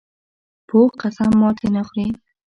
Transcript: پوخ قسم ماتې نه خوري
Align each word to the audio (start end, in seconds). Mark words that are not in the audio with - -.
پوخ 0.67 0.89
قسم 1.01 1.31
ماتې 1.41 1.67
نه 1.75 1.81
خوري 1.87 2.07